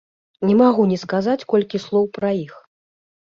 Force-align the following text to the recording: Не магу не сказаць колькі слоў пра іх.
Не 0.51 0.53
магу 0.61 0.85
не 0.91 0.97
сказаць 1.01 1.45
колькі 1.53 1.81
слоў 1.85 2.09
пра 2.17 2.31
іх. 2.45 2.53